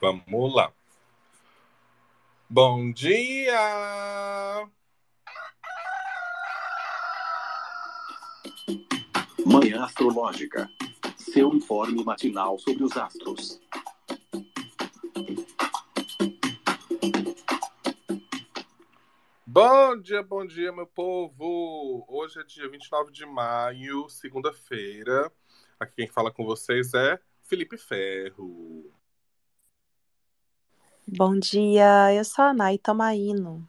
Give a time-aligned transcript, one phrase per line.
[0.00, 0.72] Vamos lá.
[2.48, 4.68] Bom dia!
[9.44, 10.68] Manhã Astrológica.
[11.16, 13.60] Seu informe matinal sobre os astros.
[19.44, 22.04] Bom dia, bom dia, meu povo!
[22.06, 25.32] Hoje é dia 29 de maio, segunda-feira.
[25.80, 28.92] Aqui quem fala com vocês é Felipe Ferro.
[31.10, 33.66] Bom dia, eu sou a Nay Tomaino.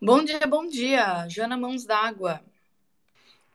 [0.00, 2.40] Bom dia, bom dia, Jana Mãos d'Água.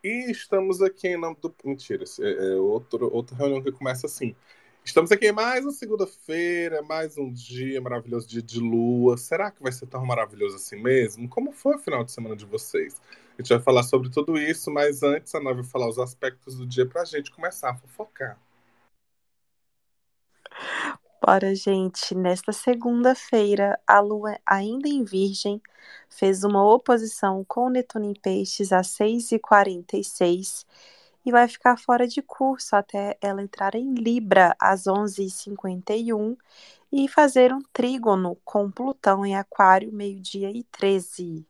[0.03, 1.55] E estamos aqui em nome do.
[1.63, 4.35] Mentira, é, é outro, outra reunião que começa assim.
[4.83, 9.15] Estamos aqui em mais uma segunda-feira, mais um dia maravilhoso, dia de lua.
[9.15, 11.29] Será que vai ser tão maravilhoso assim mesmo?
[11.29, 13.01] Como foi o final de semana de vocês?
[13.37, 16.57] A gente vai falar sobre tudo isso, mas antes a Nai vai falar os aspectos
[16.57, 18.37] do dia para a gente começar a fofocar.
[21.27, 22.15] Bora, gente.
[22.15, 25.61] Nesta segunda-feira, a Lua, ainda em Virgem,
[26.09, 30.65] fez uma oposição com Netuno em Peixes às 6h46
[31.25, 36.37] e vai ficar fora de curso até ela entrar em Libra às 11h51
[36.93, 41.45] e fazer um trígono com Plutão em Aquário, meio-dia e 13.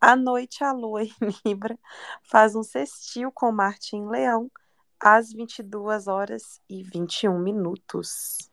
[0.00, 1.12] À noite, a Lua em
[1.46, 1.78] Libra
[2.24, 4.50] faz um sextil com Marte em Leão
[4.98, 8.52] às 22 horas e 21 minutos.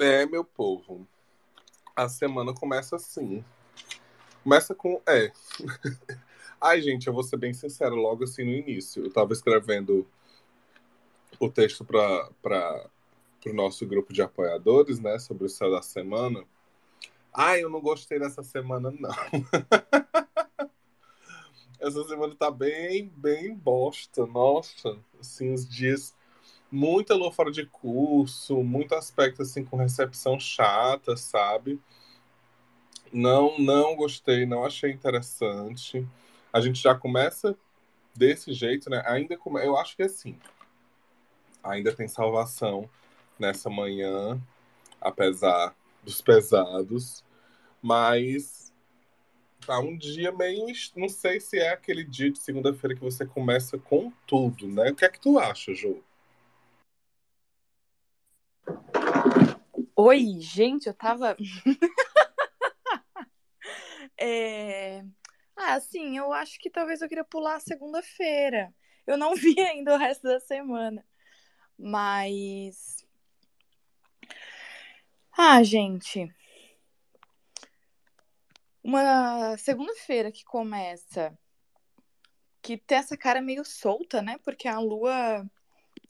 [0.00, 1.06] É, meu povo.
[1.94, 3.44] A semana começa assim.
[4.42, 4.98] Começa com.
[5.06, 5.30] É.
[6.58, 9.04] Ai, gente, eu vou ser bem sincero logo assim no início.
[9.04, 10.06] Eu tava escrevendo
[11.38, 12.30] o texto para
[13.44, 15.18] o nosso grupo de apoiadores, né?
[15.18, 16.46] Sobre o céu da semana.
[17.30, 19.10] Ai, eu não gostei dessa semana, não.
[21.78, 24.24] Essa semana tá bem, bem bosta.
[24.24, 26.14] Nossa, assim, os dias
[26.70, 31.80] muita lua fora de curso, muito aspecto assim com recepção chata, sabe?
[33.12, 36.06] Não, não gostei, não achei interessante.
[36.52, 37.56] A gente já começa
[38.14, 39.02] desse jeito, né?
[39.06, 39.64] Ainda come...
[39.64, 40.38] eu acho que assim.
[41.62, 42.88] Ainda tem salvação
[43.38, 44.40] nessa manhã,
[45.00, 45.74] apesar
[46.04, 47.24] dos pesados,
[47.82, 48.72] mas
[49.66, 53.76] tá um dia meio, não sei se é aquele dia de segunda-feira que você começa
[53.78, 54.90] com tudo, né?
[54.90, 56.02] O que é que tu acha, Ju?
[60.02, 61.36] Oi, gente, eu tava.
[64.18, 65.04] é...
[65.54, 68.74] Ah, sim, eu acho que talvez eu queria pular segunda-feira.
[69.06, 71.06] Eu não vi ainda o resto da semana.
[71.78, 73.06] Mas.
[75.36, 76.34] Ah, gente.
[78.82, 81.38] Uma segunda-feira que começa.
[82.62, 84.38] Que tem essa cara meio solta, né?
[84.42, 85.46] Porque a lua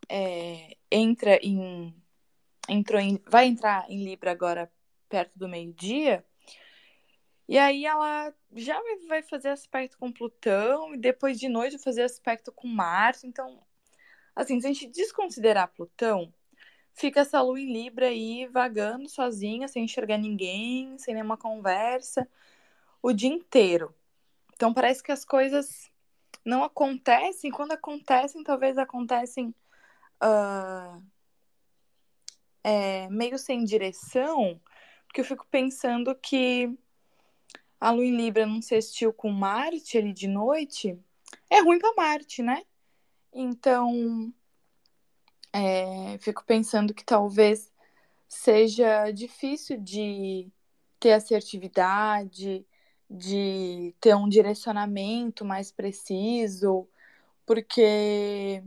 [0.08, 1.92] é, entra em
[2.70, 4.70] entrou em, vai entrar em Libra agora
[5.08, 6.24] perto do meio-dia.
[7.48, 12.02] E aí ela já vai fazer aspecto com Plutão e depois de noite vai fazer
[12.02, 13.26] aspecto com Marte.
[13.26, 13.60] Então,
[14.36, 16.32] assim, se a gente desconsiderar Plutão,
[16.94, 22.28] fica essa lua em Libra aí vagando sozinha, sem enxergar ninguém, sem nenhuma conversa,
[23.02, 23.92] o dia inteiro.
[24.54, 25.90] Então parece que as coisas
[26.44, 27.50] não acontecem.
[27.50, 29.54] Quando acontecem, talvez acontecem
[30.22, 31.02] uh,
[32.62, 34.60] é, meio sem direção,
[35.06, 36.76] porque eu fico pensando que
[37.80, 40.98] a Lua em Libra não sextil com Marte ali de noite
[41.48, 42.62] é ruim para Marte, né?
[43.32, 44.32] Então,
[45.52, 47.72] é, fico pensando que talvez
[48.28, 50.48] seja difícil de
[51.00, 52.64] ter assertividade,
[53.08, 56.88] de ter um direcionamento mais preciso,
[57.44, 58.62] porque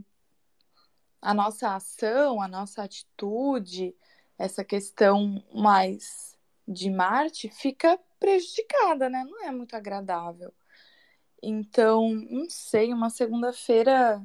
[1.24, 3.96] a nossa ação, a nossa atitude,
[4.38, 9.24] essa questão mais de Marte fica prejudicada, né?
[9.24, 10.54] Não é muito agradável.
[11.42, 14.22] Então, não sei, uma segunda-feira.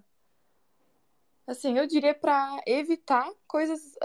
[1.46, 3.96] Assim, eu diria para evitar coisas.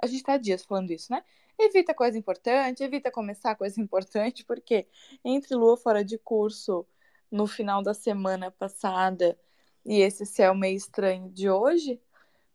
[0.00, 1.24] A gente tá dias falando isso, né?
[1.58, 4.86] Evita coisa importante, evita começar coisa importante, porque
[5.24, 6.86] entre lua fora de curso
[7.30, 9.38] no final da semana passada
[9.86, 12.00] e esse céu meio estranho de hoje,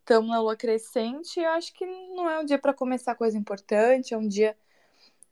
[0.07, 4.13] estamos na lua crescente, eu acho que não é um dia para começar coisa importante,
[4.13, 4.57] é um dia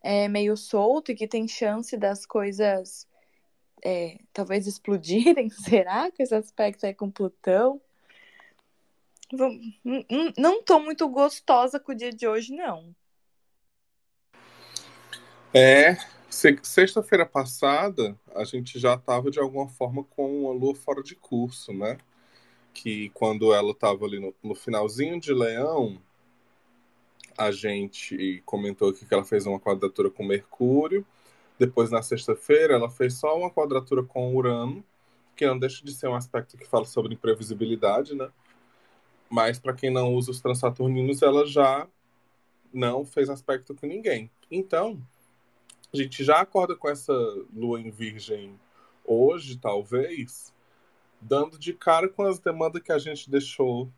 [0.04, 3.07] é, meio solto e que tem chance das coisas
[3.81, 5.50] é, talvez explodirem.
[5.63, 7.81] Será que esse aspecto é com Plutão?
[10.38, 12.94] Não estou muito gostosa com o dia de hoje, não.
[15.54, 15.95] É,
[16.30, 21.72] sexta-feira passada a gente já estava de alguma forma com a lua fora de curso,
[21.72, 21.98] né?
[22.75, 25.98] Que quando ela estava ali no, no, finalzinho de Leão,
[27.38, 31.06] a gente comentou aqui que ela fez uma quadratura com Mercúrio.
[31.57, 34.83] Depois, na sexta-feira, ela fez só uma quadratura com Urano,
[35.36, 38.30] que não deixa de ser um aspecto que fala sobre imprevisibilidade, né?
[39.30, 41.88] Mas para quem não usa os transaturninos, ela já
[42.74, 44.30] não fez aspecto com ninguém.
[44.51, 45.01] Então,
[45.94, 47.13] a gente já acorda com essa
[47.54, 48.60] lua em virgem
[49.06, 50.54] hoje, talvez,
[51.21, 53.89] dando de cara com as demandas que a gente deixou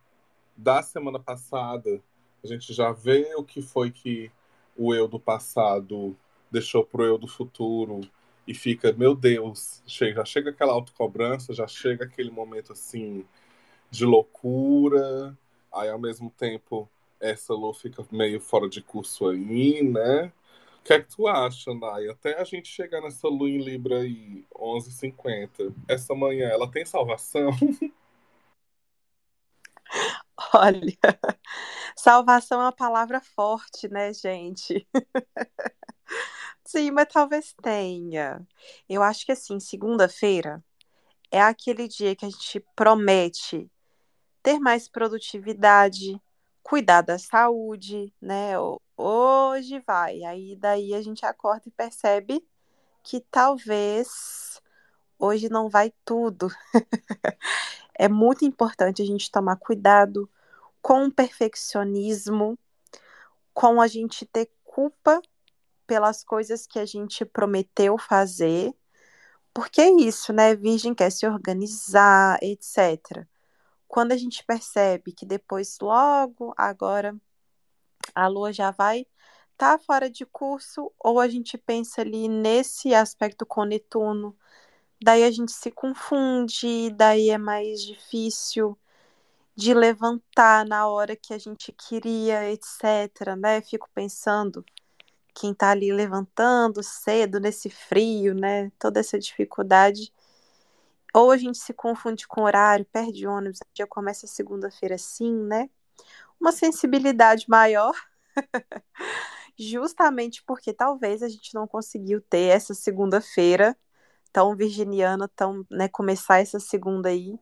[0.56, 2.02] da semana passada.
[2.44, 4.32] A gente já vê o que foi que
[4.76, 6.16] o eu do passado
[6.52, 8.02] deixou pro eu do futuro
[8.48, 13.26] e fica, meu Deus, já chega aquela autocobrança, já chega aquele momento assim
[13.92, 15.38] de loucura,
[15.72, 20.32] aí ao mesmo tempo essa lua fica meio fora de curso aí, né?
[20.88, 22.08] Que é que tu acha, Nai?
[22.08, 27.52] Até a gente chegar nessa lua em Libra aí, 11h50, essa manhã, ela tem salvação?
[30.54, 30.98] Olha,
[31.94, 34.88] salvação é uma palavra forte, né, gente?
[36.64, 38.48] Sim, mas talvez tenha.
[38.88, 40.64] Eu acho que assim, segunda-feira
[41.30, 43.70] é aquele dia que a gente promete
[44.42, 46.18] ter mais produtividade,
[46.68, 48.56] cuidar da saúde, né?
[48.98, 50.22] Hoje vai.
[50.26, 52.46] Aí daí a gente acorda e percebe
[53.02, 54.62] que talvez
[55.18, 56.50] hoje não vai tudo.
[57.98, 60.30] é muito importante a gente tomar cuidado
[60.82, 62.60] com o perfeccionismo,
[63.54, 65.22] com a gente ter culpa
[65.88, 68.76] pelas coisas que a gente prometeu fazer.
[69.54, 70.54] Porque é isso, né?
[70.54, 73.26] Virgem quer se organizar, etc
[73.88, 77.16] quando a gente percebe que depois, logo agora,
[78.16, 79.02] a lua já vai
[79.54, 84.38] estar tá fora de curso, ou a gente pensa ali nesse aspecto com Netuno,
[85.02, 88.78] daí a gente se confunde, daí é mais difícil
[89.56, 93.62] de levantar na hora que a gente queria, etc, né?
[93.62, 94.64] Fico pensando
[95.34, 98.72] quem tá ali levantando cedo nesse frio, né?
[98.80, 100.14] Toda essa dificuldade
[101.14, 105.70] ou a gente se confunde com horário, perde ônibus, já começa segunda-feira assim, né?
[106.40, 107.94] Uma sensibilidade maior,
[109.58, 113.76] justamente porque talvez a gente não conseguiu ter essa segunda-feira
[114.32, 117.40] tão virginiana, tão, né, começar essa segunda aí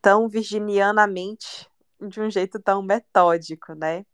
[0.00, 1.68] tão virginianamente,
[2.00, 4.06] de um jeito tão metódico, né?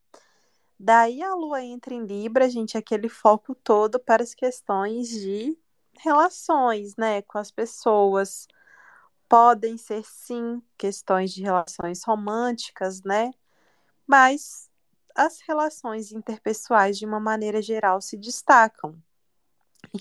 [0.78, 5.56] Daí a lua entra em Libra, gente, aquele foco todo para as questões de
[5.98, 8.46] relações, né, com as pessoas,
[9.28, 13.32] podem ser sim questões de relações românticas, né?
[14.06, 14.70] Mas
[15.14, 18.96] as relações interpessoais, de uma maneira geral, se destacam.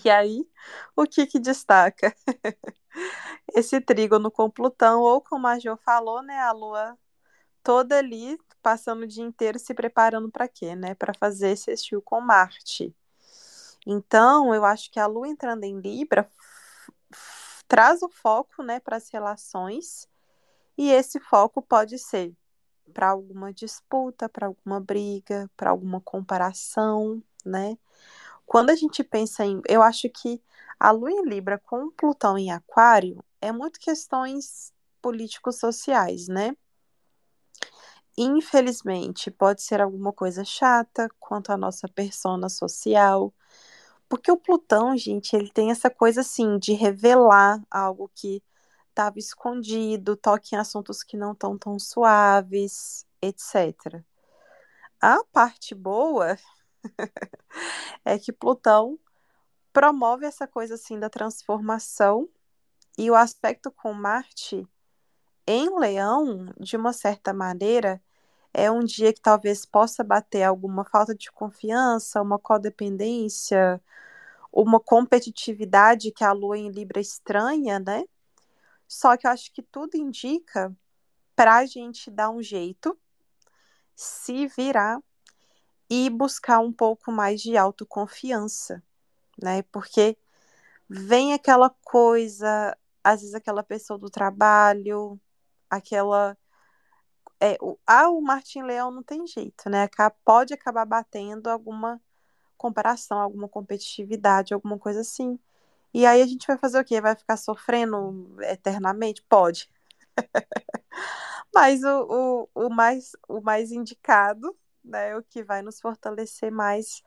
[0.04, 0.46] E aí,
[0.96, 2.14] o que que destaca?
[3.54, 6.98] Esse trígono com Plutão, ou como a Jo falou, né, a Lua
[7.62, 10.94] toda ali, passando o dia inteiro se preparando para quê, né?
[10.94, 12.94] Para fazer esse estilo com Marte.
[13.86, 16.30] Então, eu acho que a Lua entrando em Libra
[17.68, 20.08] traz o foco né, para as relações,
[20.76, 22.34] e esse foco pode ser
[22.92, 27.76] para alguma disputa, para alguma briga, para alguma comparação, né?
[28.44, 29.60] Quando a gente pensa em.
[29.68, 30.40] Eu acho que
[30.78, 34.72] a Lua em Libra com Plutão em Aquário é muito questões
[35.02, 36.56] políticos-sociais, né?
[38.16, 43.32] Infelizmente, pode ser alguma coisa chata quanto à nossa persona social,
[44.08, 48.42] porque o Plutão, gente, ele tem essa coisa assim de revelar algo que
[48.88, 54.02] estava escondido, toque em assuntos que não estão tão suaves, etc.
[55.00, 56.38] A parte boa
[58.04, 58.98] é que Plutão
[59.72, 62.28] promove essa coisa assim da transformação
[62.96, 64.66] e o aspecto com Marte
[65.46, 68.02] em Leão, de uma certa maneira,
[68.56, 73.78] é um dia que talvez possa bater alguma falta de confiança, uma codependência,
[74.50, 78.04] uma competitividade que a lua em Libra estranha, né?
[78.88, 80.74] Só que eu acho que tudo indica
[81.36, 82.98] para a gente dar um jeito,
[83.94, 85.00] se virar
[85.90, 88.82] e buscar um pouco mais de autoconfiança,
[89.42, 89.62] né?
[89.64, 90.16] Porque
[90.88, 95.20] vem aquela coisa, às vezes aquela pessoa do trabalho,
[95.68, 96.38] aquela
[97.40, 99.88] é, o, ah, o Martin Leão não tem jeito, né?
[100.24, 102.00] Pode acabar batendo alguma
[102.56, 105.38] comparação, alguma competitividade, alguma coisa assim.
[105.92, 107.00] E aí a gente vai fazer o quê?
[107.00, 109.22] Vai ficar sofrendo eternamente?
[109.28, 109.70] Pode.
[111.54, 117.02] Mas o, o, o, mais, o mais indicado, né, o que vai nos fortalecer mais,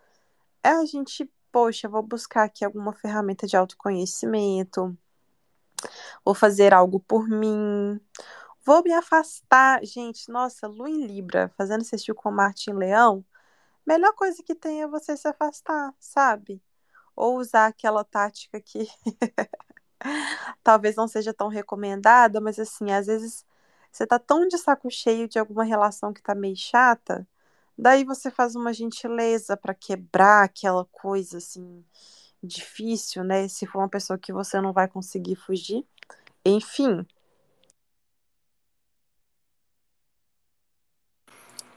[0.63, 4.97] é a gente, poxa, vou buscar aqui alguma ferramenta de autoconhecimento,
[6.25, 7.99] vou fazer algo por mim,
[8.69, 9.83] Vou me afastar.
[9.83, 13.25] Gente, nossa, Lu em Libra, fazendo assistir com Martin Leão,
[13.83, 16.61] melhor coisa que tem é você se afastar, sabe?
[17.15, 18.87] Ou usar aquela tática que
[20.63, 23.43] talvez não seja tão recomendada, mas assim, às vezes
[23.91, 27.27] você tá tão de saco cheio de alguma relação que tá meio chata,
[27.75, 31.83] daí você faz uma gentileza para quebrar aquela coisa assim
[32.43, 33.47] difícil, né?
[33.47, 35.83] Se for uma pessoa que você não vai conseguir fugir.
[36.45, 37.03] Enfim.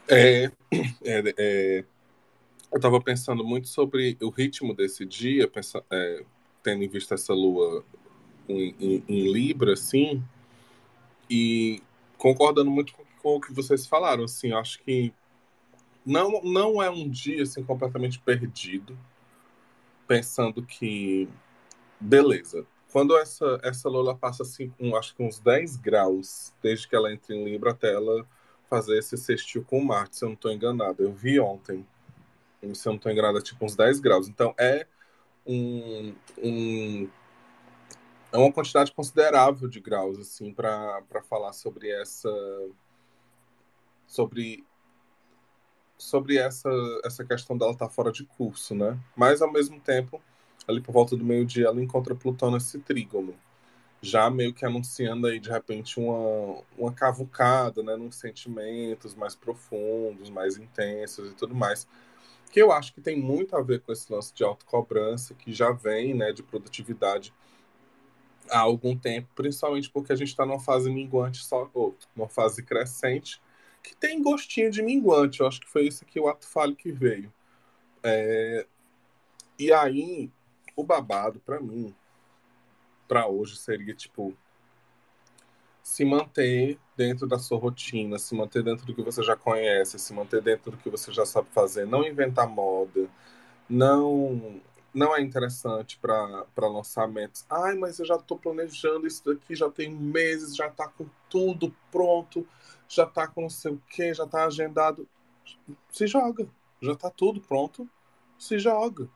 [0.07, 0.51] É,
[1.03, 1.85] é, é,
[2.71, 6.23] eu estava pensando muito sobre o ritmo desse dia, pensa, é,
[6.61, 7.85] tendo em vista essa lua
[8.47, 10.23] em, em, em, Libra, assim,
[11.29, 11.81] e
[12.17, 15.13] concordando muito com, com, o que vocês falaram, assim, acho que
[16.05, 18.97] não, não é um dia assim, completamente perdido,
[20.07, 21.29] pensando que,
[21.99, 26.95] beleza, quando essa, essa Lula passa assim, um, acho que uns 10 graus, desde que
[26.95, 28.27] ela entra em Libra até ela
[28.73, 31.03] fazer esse sextil com Marte, se eu não estou enganado.
[31.03, 31.85] Eu vi ontem,
[32.73, 34.27] se eu não estou enganado, é tipo uns 10 graus.
[34.27, 34.87] Então é
[35.45, 37.09] um, um
[38.31, 42.31] é uma quantidade considerável de graus assim para falar sobre essa
[44.07, 44.65] sobre
[45.95, 46.69] sobre essa
[47.05, 48.99] essa questão dela estar tá fora de curso, né?
[49.15, 50.19] Mas ao mesmo tempo
[50.67, 53.35] ali por volta do meio-dia, ela encontra Plutão nesse trígono,
[54.03, 60.29] já meio que anunciando aí de repente uma, uma cavucada, né, nos sentimentos mais profundos,
[60.29, 61.87] mais intensos e tudo mais.
[62.51, 65.71] Que eu acho que tem muito a ver com esse lance de autocobrança que já
[65.71, 67.33] vem, né, de produtividade
[68.49, 72.61] há algum tempo, principalmente porque a gente está numa fase minguante, só, ou uma fase
[72.61, 73.41] crescente,
[73.81, 75.39] que tem gostinho de minguante.
[75.39, 77.31] Eu acho que foi isso que o ato falho que veio.
[78.03, 78.65] É...
[79.57, 80.29] E aí,
[80.75, 81.95] o babado, para mim,
[83.13, 84.33] para hoje, seria tipo
[85.83, 90.11] se manter dentro da sua rotina, se manter dentro do que você já conhece, se
[90.13, 93.07] manter dentro do que você já sabe fazer, não inventar moda,
[93.69, 94.59] não
[94.91, 97.45] não é interessante para lançamentos.
[97.49, 101.75] Ai, mas eu já estou planejando isso daqui, já tem meses, já está com tudo
[101.91, 102.47] pronto,
[102.87, 105.07] já está com não sei o que, já está agendado.
[105.91, 106.47] Se joga,
[106.81, 107.87] já está tudo pronto,
[108.39, 109.07] se joga.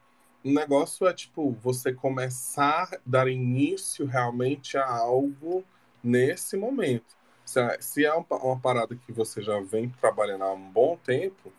[0.48, 5.62] O negócio é, tipo, você começar a dar início realmente a algo
[6.01, 7.18] nesse momento.
[7.44, 11.51] Se é, é uma parada que você já vem trabalhando há um bom tempo,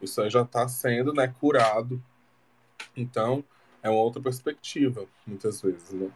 [0.00, 2.00] isso aí já está sendo né, curado.
[2.96, 3.42] Então,
[3.82, 6.08] é uma outra perspectiva, muitas vezes, né?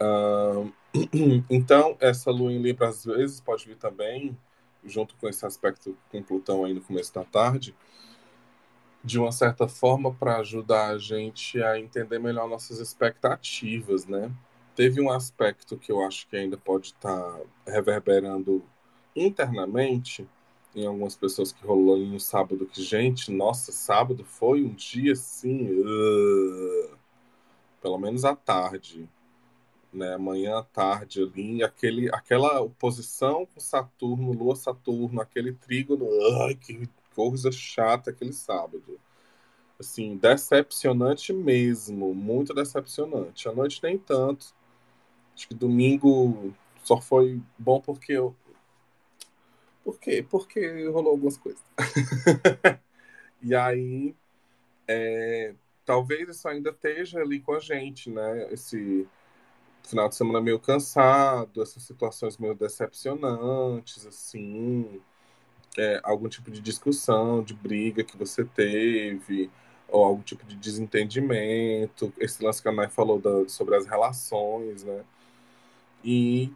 [0.00, 0.72] Uh,
[1.50, 4.38] então, essa lua em Libra, às vezes, pode vir também,
[4.84, 7.74] junto com esse aspecto com Plutão aí no começo da tarde,
[9.06, 14.32] de uma certa forma para ajudar a gente a entender melhor nossas expectativas, né?
[14.74, 18.64] Teve um aspecto que eu acho que ainda pode estar tá reverberando
[19.14, 20.28] internamente
[20.74, 25.70] em algumas pessoas que rolou no sábado que gente, nossa, sábado foi um dia assim,
[25.70, 26.90] uh,
[27.80, 29.08] pelo menos à tarde,
[29.92, 30.14] né?
[30.14, 36.08] Amanhã à tarde ali, aquele, aquela oposição com Saturno, Lua Saturno, aquele trígono,
[36.42, 39.00] ai, que coisa chata aquele sábado.
[39.80, 43.48] Assim, decepcionante mesmo, muito decepcionante.
[43.48, 44.54] A noite nem tanto.
[45.34, 46.54] Acho que domingo
[46.84, 48.36] só foi bom porque eu.
[49.82, 50.24] Por quê?
[50.28, 51.62] Porque rolou algumas coisas.
[53.42, 54.14] e aí,
[54.86, 55.54] é,
[55.84, 58.52] talvez isso ainda esteja ali com a gente, né?
[58.52, 59.06] Esse
[59.82, 65.00] final de semana meio cansado, essas situações meio decepcionantes, assim
[65.78, 69.50] é, algum tipo de discussão, de briga que você teve,
[69.88, 72.12] ou algum tipo de desentendimento.
[72.18, 75.04] Esse lance que a Mai falou da, sobre as relações, né?
[76.04, 76.52] E,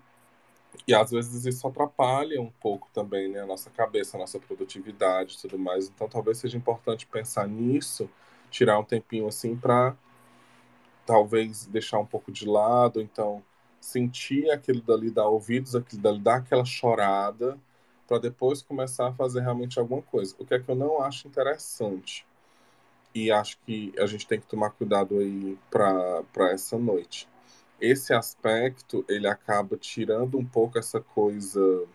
[0.87, 5.35] e às vezes isso atrapalha um pouco também né, a nossa cabeça, a nossa produtividade
[5.37, 5.89] e tudo mais.
[5.89, 8.09] Então talvez seja importante pensar nisso,
[8.50, 9.97] tirar um tempinho assim para
[11.07, 13.43] talvez deixar um pouco de lado, então
[13.81, 17.59] sentir aquilo dali, dar ouvidos, aquilo dali, dar aquela chorada
[18.11, 20.35] para depois começar a fazer realmente alguma coisa.
[20.37, 22.26] O que é que eu não acho interessante.
[23.14, 27.29] E acho que a gente tem que tomar cuidado aí para essa noite.
[27.81, 31.87] Esse aspecto, ele acaba tirando um pouco essa coisa.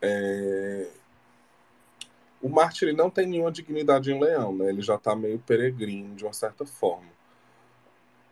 [0.00, 0.88] É...
[2.40, 4.68] O Marte ele não tem nenhuma dignidade em leão, né?
[4.68, 7.10] Ele já está meio peregrino, de uma certa forma.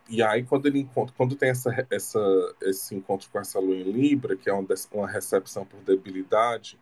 [0.09, 2.19] E aí, quando ele encontra, quando tem essa, essa,
[2.63, 6.79] esse encontro com essa lua em Libra, que é uma, uma recepção por debilidade,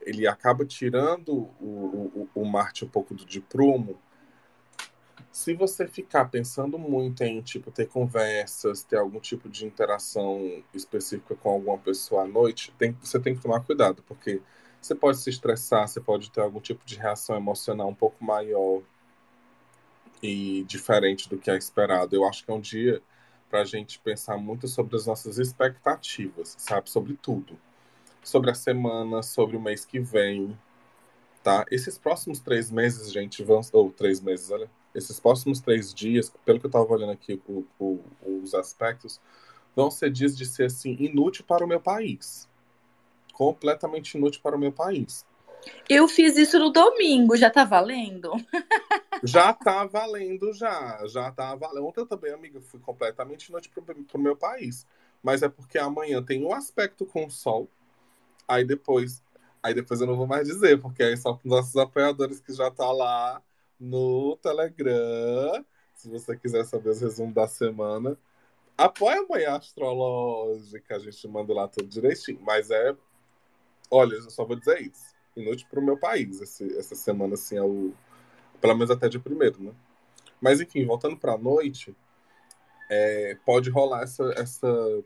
[0.00, 3.98] ele acaba tirando o, o, o Marte um pouco do de prumo,
[5.30, 11.34] Se você ficar pensando muito em tipo ter conversas, ter algum tipo de interação específica
[11.36, 14.40] com alguma pessoa à noite, tem, você tem que tomar cuidado, porque
[14.80, 18.82] você pode se estressar, você pode ter algum tipo de reação emocional um pouco maior
[20.22, 22.14] e diferente do que é esperado.
[22.14, 23.02] Eu acho que é um dia
[23.48, 26.90] para a gente pensar muito sobre as nossas expectativas, sabe?
[26.90, 27.58] Sobre tudo.
[28.22, 30.58] Sobre a semana, sobre o mês que vem,
[31.42, 31.64] tá?
[31.70, 33.60] Esses próximos três meses, gente, vão.
[33.72, 34.70] Ou três meses, olha.
[34.94, 38.00] Esses próximos três dias, pelo que eu estava olhando aqui o, o,
[38.42, 39.20] os aspectos,
[39.76, 42.48] vão ser dias de ser assim, inútil para o meu país.
[43.32, 45.24] Completamente inútil para o meu país.
[45.88, 48.32] Eu fiz isso no domingo, já tá valendo?
[49.22, 51.06] já tá valendo, já.
[51.06, 51.86] Já tá valendo.
[51.86, 54.86] Ontem eu também, amiga, fui completamente inútil pro, pro meu país.
[55.22, 57.68] Mas é porque amanhã tem um aspecto com o sol.
[58.46, 59.22] Aí depois.
[59.62, 62.70] Aí depois eu não vou mais dizer, porque aí só para nossos apoiadores que já
[62.70, 63.42] tá lá
[63.78, 65.64] no Telegram.
[65.94, 68.16] Se você quiser saber os resumos da semana.
[68.76, 72.40] Apoia a manhã astrológica, a gente manda lá tudo direitinho.
[72.42, 72.96] Mas é.
[73.90, 75.14] Olha, eu só vou dizer isso.
[75.36, 76.40] Inútil pro meu país.
[76.40, 77.92] Esse, essa semana, assim, é o.
[78.60, 79.72] Pelo menos até de primeiro, né?
[80.40, 81.94] Mas enfim, voltando para a noite,
[82.88, 85.02] é, pode rolar essa, essa,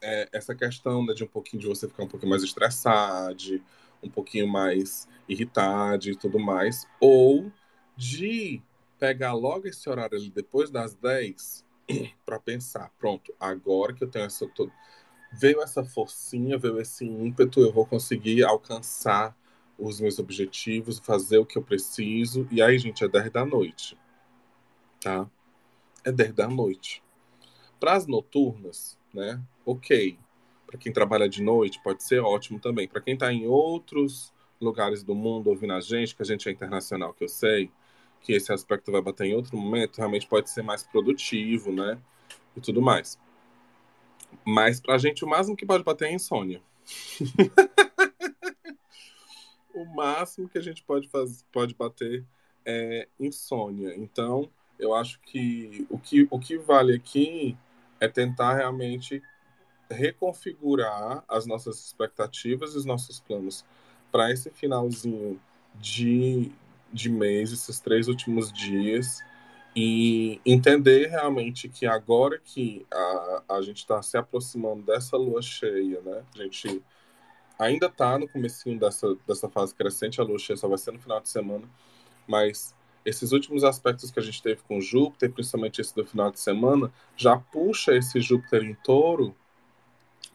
[0.00, 3.62] é, essa questão né, de um pouquinho de você ficar um pouquinho mais estressado,
[4.02, 7.52] um pouquinho mais irritado e tudo mais, ou
[7.96, 8.60] de
[8.98, 11.64] pegar logo esse horário ali depois das 10
[12.24, 14.48] para pensar, pronto, agora que eu tenho essa
[15.32, 19.36] veio essa forcinha, veio esse ímpeto, eu vou conseguir alcançar
[19.82, 22.46] os meus objetivos, fazer o que eu preciso.
[22.50, 23.98] E aí, gente, é 10 da noite.
[25.00, 25.28] Tá?
[26.04, 27.02] É 10 da noite.
[27.80, 29.42] Para as noturnas, né?
[29.66, 30.16] Ok.
[30.66, 32.86] Para quem trabalha de noite, pode ser ótimo também.
[32.86, 36.52] Para quem está em outros lugares do mundo ouvindo a gente, que a gente é
[36.52, 37.68] internacional, que eu sei,
[38.20, 41.98] que esse aspecto vai bater em outro momento, realmente pode ser mais produtivo, né?
[42.56, 43.18] E tudo mais.
[44.44, 46.62] Mas pra gente, o máximo que pode bater é insônia.
[49.74, 52.24] o máximo que a gente pode, fazer, pode bater
[52.64, 53.94] é insônia.
[53.96, 57.56] Então, eu acho que o, que o que vale aqui
[58.00, 59.22] é tentar realmente
[59.90, 63.64] reconfigurar as nossas expectativas e os nossos planos
[64.10, 65.40] para esse finalzinho
[65.74, 66.50] de,
[66.92, 69.20] de mês, esses três últimos dias,
[69.74, 76.00] e entender realmente que agora que a, a gente está se aproximando dessa lua cheia,
[76.02, 76.22] né?
[76.34, 76.82] A gente
[77.62, 80.98] ainda está no comecinho dessa, dessa fase crescente, a lua cheia só vai ser no
[80.98, 81.68] final de semana,
[82.26, 86.40] mas esses últimos aspectos que a gente teve com Júpiter, principalmente esse do final de
[86.40, 89.34] semana, já puxa esse Júpiter em touro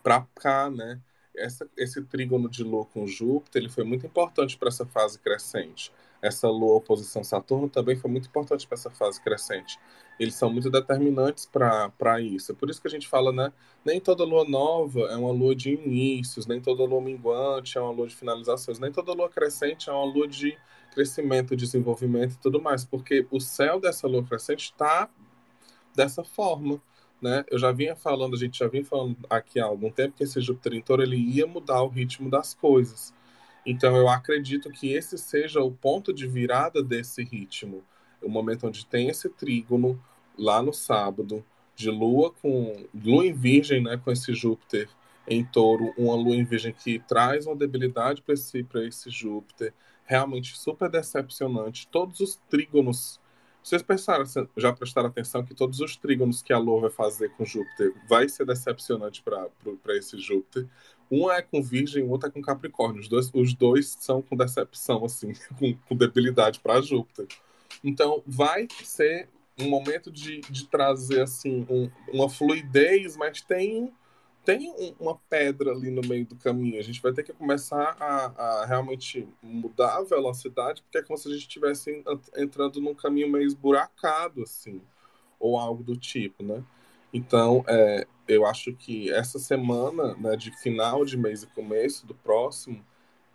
[0.03, 0.99] para cá, né?
[1.37, 5.91] Essa, esse trígono de Lua com Júpiter ele foi muito importante para essa fase crescente
[6.21, 9.79] essa lua oposição Saturno também foi muito importante para essa fase crescente.
[10.19, 12.51] Eles são muito determinantes para isso.
[12.51, 13.53] É por isso que a gente fala, né?
[13.85, 17.91] Nem toda lua nova é uma lua de inícios, nem toda lua minguante é uma
[17.91, 20.57] lua de finalizações, nem toda lua crescente é uma lua de
[20.93, 25.07] crescimento, desenvolvimento e tudo mais, porque o céu dessa lua crescente está
[25.95, 26.81] dessa forma.
[27.21, 27.43] Né?
[27.49, 30.39] Eu já vinha falando, a gente já vinha falando aqui há algum tempo que esse
[30.39, 33.13] Júpiter em Touro ele ia mudar o ritmo das coisas.
[33.65, 37.83] Então eu acredito que esse seja o ponto de virada desse ritmo,
[38.21, 40.01] o momento onde tem esse trígono
[40.37, 41.43] lá no sábado
[41.75, 44.89] de lua com lua em virgem, né, com esse Júpiter
[45.27, 49.73] em touro, uma lua em virgem que traz uma debilidade para esse, esse Júpiter,
[50.05, 51.87] realmente super decepcionante.
[51.87, 53.19] Todos os trígonos,
[53.67, 54.23] vocês pensaram,
[54.55, 58.29] já prestaram atenção que todos os trígonos que a lua vai fazer com Júpiter vai
[58.29, 59.49] ser decepcionante para
[59.97, 60.65] esse Júpiter.
[61.11, 63.01] Um é com Virgem, o outro é com Capricórnio.
[63.01, 67.27] Os dois, os dois são com decepção, assim, com, com debilidade para Júpiter.
[67.83, 69.27] Então, vai ser
[69.59, 73.91] um momento de, de trazer, assim, um, uma fluidez, mas tem,
[74.47, 76.79] tem uma pedra ali no meio do caminho.
[76.79, 81.17] A gente vai ter que começar a, a realmente mudar a velocidade, porque é como
[81.17, 82.01] se a gente estivesse
[82.33, 84.81] entrando num caminho meio esburacado, assim,
[85.37, 86.63] ou algo do tipo, né?
[87.11, 92.15] Então, é, eu acho que essa semana, né, de final de mês e começo do
[92.15, 92.81] próximo,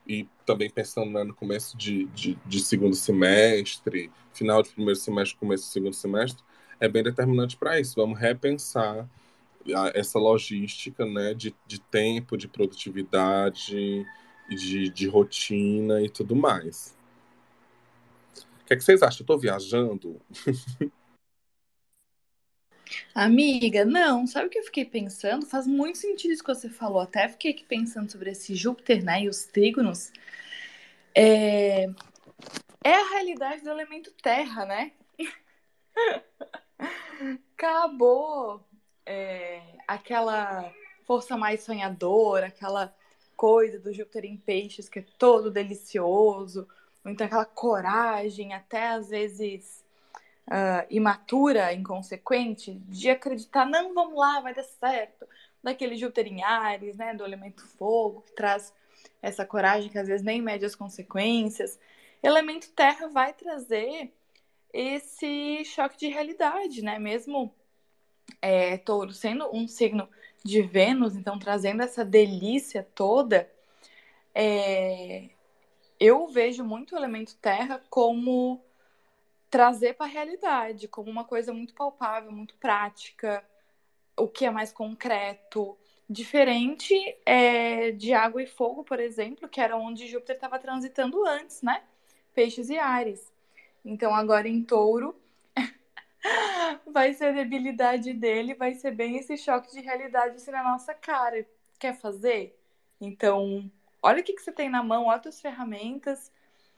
[0.07, 5.37] e também pensando né, no começo de, de, de, segundo semestre, final de primeiro semestre,
[5.37, 6.43] começo do segundo semestre,
[6.81, 7.97] é bem determinante para isso.
[7.97, 9.07] Vamos repensar
[9.95, 14.07] essa logística né, de, de tempo, de produtividade,
[14.49, 16.97] de, de rotina e tudo mais.
[18.63, 19.21] O que, é que vocês acham?
[19.21, 20.21] Eu estou viajando?
[23.15, 25.47] Amiga, não, sabe o que eu fiquei pensando?
[25.47, 27.01] Faz muito sentido isso que você falou.
[27.01, 29.23] Até fiquei aqui pensando sobre esse Júpiter, né?
[29.23, 30.13] E os trígonos.
[31.15, 31.85] É,
[32.85, 34.93] é a realidade do elemento terra, né?
[37.55, 38.65] Acabou
[39.07, 40.73] é, aquela
[41.05, 42.95] força mais sonhadora, aquela
[43.37, 46.69] coisa do Júpiter em peixes que é todo delicioso,
[47.05, 49.85] então aquela coragem, até às vezes
[50.47, 55.27] uh, imatura, inconsequente, de acreditar, não, vamos lá, vai dar certo.
[55.63, 58.73] Daquele Júpiter em Ares, né, do elemento fogo, que traz
[59.21, 61.79] essa coragem que às vezes nem mede as consequências.
[62.23, 64.13] Elemento terra vai trazer
[64.73, 66.99] esse choque de realidade, né?
[66.99, 67.55] Mesmo
[68.41, 70.09] é, touro sendo um signo
[70.45, 73.51] de Vênus, então trazendo essa delícia toda,
[74.35, 75.29] é,
[76.01, 78.61] eu vejo muito o elemento terra como
[79.49, 83.45] trazer para a realidade, como uma coisa muito palpável, muito prática,
[84.17, 85.77] o que é mais concreto,
[86.09, 91.63] diferente é, de água e fogo, por exemplo, que era onde Júpiter estava transitando antes,
[91.63, 91.83] né?
[92.35, 93.31] Peixes e Ares.
[93.85, 95.15] Então agora em Touro
[96.87, 100.95] vai ser a debilidade dele, vai ser bem esse choque de realidade assim na nossa
[100.95, 101.47] cara.
[101.79, 102.59] Quer fazer?
[103.01, 106.31] Então, olha o que, que você tem na mão, olha as ferramentas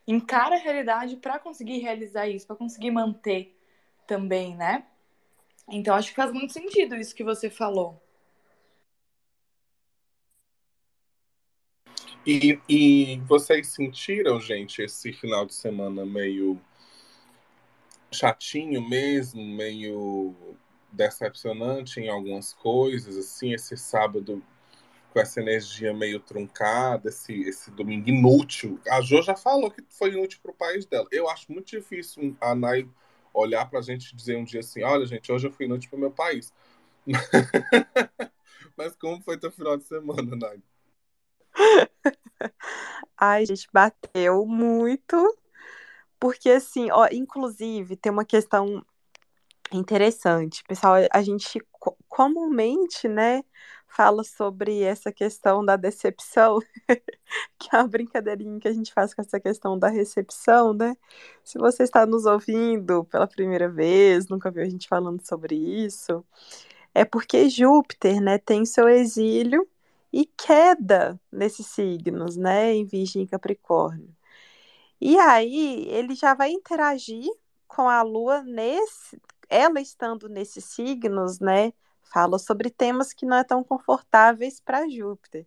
[0.06, 3.56] encara a realidade para conseguir realizar isso, para conseguir manter
[4.06, 4.84] também, né?
[5.68, 8.00] Então acho que faz muito sentido isso que você falou.
[12.26, 16.58] E, e vocês sentiram, gente, esse final de semana meio
[18.14, 20.34] chatinho mesmo, meio
[20.92, 24.42] decepcionante em algumas coisas, assim, esse sábado
[25.12, 28.80] com essa energia meio truncada, esse, esse domingo inútil.
[28.90, 31.06] A Jo já falou que foi inútil para o país dela.
[31.12, 32.88] Eu acho muito difícil a Nai
[33.32, 35.88] olhar para a gente e dizer um dia assim: olha, gente, hoje eu fui inútil
[35.88, 36.52] para o meu país.
[38.76, 40.60] Mas como foi teu final de semana, Nai?
[43.16, 45.38] Ai, gente, bateu muito.
[46.24, 48.82] Porque, assim, ó, inclusive, tem uma questão
[49.70, 50.64] interessante.
[50.66, 51.60] Pessoal, a gente
[52.08, 53.42] comumente, né,
[53.86, 56.60] fala sobre essa questão da decepção,
[57.60, 60.96] que é uma brincadeirinha que a gente faz com essa questão da recepção, né?
[61.44, 66.24] Se você está nos ouvindo pela primeira vez, nunca viu a gente falando sobre isso,
[66.94, 69.68] é porque Júpiter, né, tem seu exílio
[70.10, 74.08] e queda nesses signos, né, em Virgem e Capricórnio.
[75.04, 77.28] E aí ele já vai interagir
[77.68, 83.44] com a Lua nesse, ela estando nesses signos, né, fala sobre temas que não é
[83.44, 85.46] tão confortáveis para Júpiter.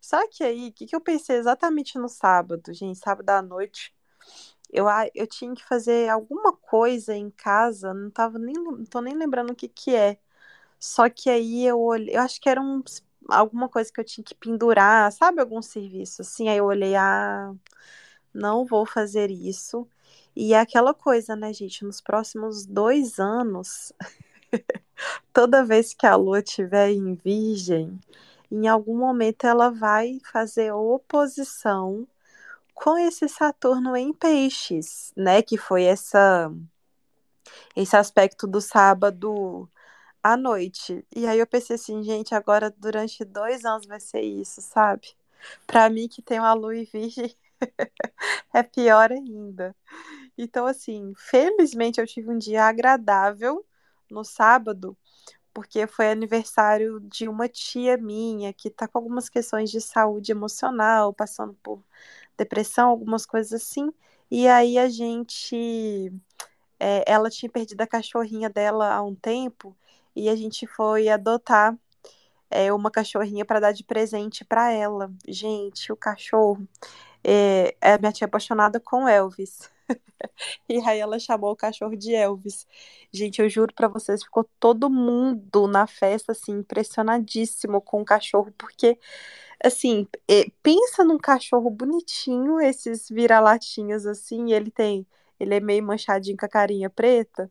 [0.00, 2.98] Só que aí, o que, que eu pensei exatamente no sábado, gente?
[3.00, 3.94] Sábado à noite,
[4.72, 9.14] eu, eu tinha que fazer alguma coisa em casa, não tava nem, não tô nem
[9.16, 10.18] lembrando o que que é.
[10.80, 12.82] Só que aí eu olhei, eu acho que era um,
[13.28, 15.40] alguma coisa que eu tinha que pendurar, sabe?
[15.40, 16.48] Algum serviço assim.
[16.48, 17.54] Aí eu olhei, ah,
[18.34, 19.86] não vou fazer isso.
[20.34, 21.84] E é aquela coisa, né, gente?
[21.84, 23.92] Nos próximos dois anos,
[25.32, 27.98] toda vez que a lua estiver em Virgem,
[28.50, 32.06] em algum momento ela vai fazer oposição
[32.74, 35.42] com esse Saturno em Peixes, né?
[35.42, 36.52] Que foi essa
[37.76, 39.68] esse aspecto do sábado
[40.22, 41.04] à noite.
[41.14, 45.08] E aí eu pensei assim, gente, agora durante dois anos vai ser isso, sabe?
[45.66, 47.34] Para mim que tem uma lua em Virgem
[48.54, 49.74] é pior ainda.
[50.36, 53.64] Então, assim, felizmente eu tive um dia agradável
[54.10, 54.96] no sábado,
[55.54, 61.12] porque foi aniversário de uma tia minha que tá com algumas questões de saúde emocional,
[61.14, 61.82] passando por
[62.36, 63.92] depressão, algumas coisas assim.
[64.30, 66.12] E aí a gente.
[66.80, 69.76] É, ela tinha perdido a cachorrinha dela há um tempo
[70.16, 71.78] e a gente foi adotar
[72.50, 75.12] é, uma cachorrinha para dar de presente para ela.
[75.26, 76.66] Gente, o cachorro.
[77.24, 79.70] É, a minha tia é apaixonada com Elvis.
[80.68, 82.66] E aí ela chamou o cachorro de Elvis.
[83.12, 88.52] Gente, eu juro para vocês, ficou todo mundo na festa assim impressionadíssimo com o cachorro,
[88.58, 88.98] porque
[89.64, 90.06] assim,
[90.62, 95.06] pensa num cachorro bonitinho, esses vira-latinhas assim, ele tem,
[95.40, 97.50] ele é meio manchadinho com a carinha preta.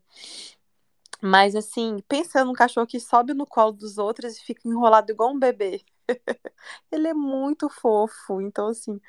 [1.22, 5.30] Mas assim, pensa num cachorro que sobe no colo dos outros e fica enrolado igual
[5.32, 5.80] um bebê.
[6.90, 8.40] ele é muito fofo.
[8.40, 9.00] Então, assim,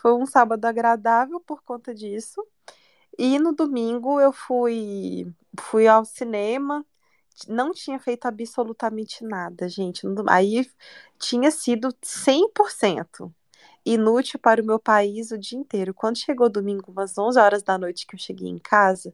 [0.00, 2.44] foi um sábado agradável por conta disso.
[3.18, 5.26] E no domingo eu fui,
[5.60, 6.84] fui ao cinema,
[7.48, 10.06] não tinha feito absolutamente nada, gente.
[10.28, 10.70] Aí
[11.18, 13.32] tinha sido 100%
[13.84, 15.94] inútil para o meu país o dia inteiro.
[15.94, 19.12] Quando chegou domingo, umas 11 horas da noite que eu cheguei em casa,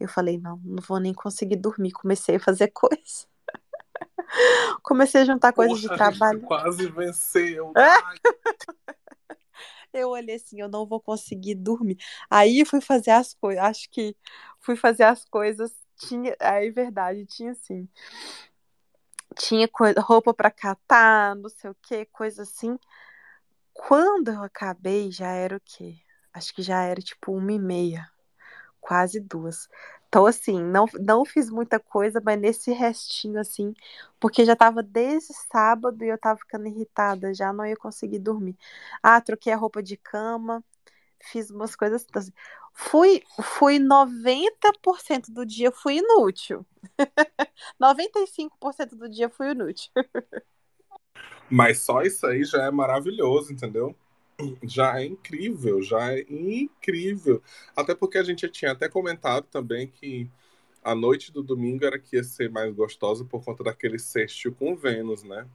[0.00, 1.92] eu falei: não, não vou nem conseguir dormir.
[1.92, 3.26] Comecei a fazer coisa.
[4.82, 6.42] Comecei a juntar coisas de trabalho.
[6.42, 7.72] Quase venceu.
[9.92, 11.96] Eu olhei assim, eu não vou conseguir dormir.
[12.28, 14.14] Aí fui fazer as coisas, acho que
[14.60, 17.88] fui fazer as coisas tinha, é verdade, tinha sim.
[19.36, 22.78] Tinha coisa, roupa para catar, não sei o que, coisa assim.
[23.72, 25.98] Quando eu acabei, já era o quê?
[26.32, 28.10] Acho que já era tipo uma e meia,
[28.80, 29.68] quase duas.
[30.16, 33.74] Então, assim, não, não fiz muita coisa, mas nesse restinho, assim,
[34.18, 38.56] porque já tava desde sábado e eu tava ficando irritada, já não ia conseguir dormir.
[39.02, 40.64] Ah, troquei a roupa de cama,
[41.20, 42.06] fiz umas coisas.
[42.14, 42.32] Assim.
[42.72, 46.64] Fui, fui 90% do dia fui inútil.
[47.78, 49.92] 95% do dia fui inútil.
[51.50, 53.94] Mas só isso aí já é maravilhoso, entendeu?
[54.62, 57.42] Já é incrível, já é incrível.
[57.74, 60.30] Até porque a gente tinha até comentado também que
[60.84, 64.76] a noite do domingo era que ia ser mais gostosa por conta daquele sexto com
[64.76, 65.48] Vênus, né?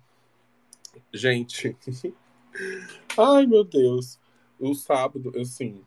[1.13, 1.78] Gente,
[3.17, 4.20] ai meu Deus.
[4.60, 5.84] O sábado, assim,